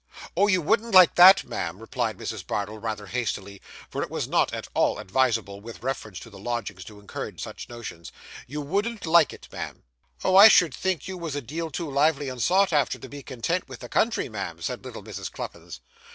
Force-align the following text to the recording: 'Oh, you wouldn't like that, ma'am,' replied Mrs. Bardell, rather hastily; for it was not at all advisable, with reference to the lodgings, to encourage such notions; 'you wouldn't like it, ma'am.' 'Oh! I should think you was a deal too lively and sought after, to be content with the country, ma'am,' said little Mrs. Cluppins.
'Oh, 0.35 0.47
you 0.47 0.63
wouldn't 0.63 0.95
like 0.95 1.13
that, 1.13 1.43
ma'am,' 1.43 1.77
replied 1.77 2.17
Mrs. 2.17 2.47
Bardell, 2.47 2.79
rather 2.79 3.05
hastily; 3.05 3.61
for 3.87 4.01
it 4.01 4.09
was 4.09 4.27
not 4.27 4.51
at 4.51 4.67
all 4.73 4.97
advisable, 4.97 5.61
with 5.61 5.83
reference 5.83 6.19
to 6.21 6.31
the 6.31 6.39
lodgings, 6.39 6.83
to 6.85 6.99
encourage 6.99 7.39
such 7.39 7.69
notions; 7.69 8.11
'you 8.47 8.61
wouldn't 8.61 9.05
like 9.05 9.31
it, 9.31 9.47
ma'am.' 9.51 9.83
'Oh! 10.23 10.35
I 10.35 10.47
should 10.47 10.73
think 10.73 11.07
you 11.07 11.19
was 11.19 11.35
a 11.35 11.39
deal 11.41 11.69
too 11.69 11.87
lively 11.91 12.29
and 12.29 12.41
sought 12.41 12.73
after, 12.73 12.97
to 12.97 13.07
be 13.07 13.21
content 13.21 13.69
with 13.69 13.81
the 13.81 13.89
country, 13.89 14.27
ma'am,' 14.27 14.59
said 14.63 14.83
little 14.83 15.03
Mrs. 15.03 15.31
Cluppins. 15.31 15.81